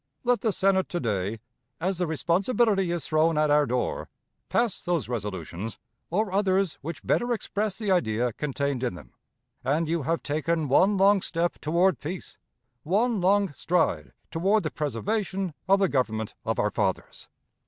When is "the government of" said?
15.79-16.57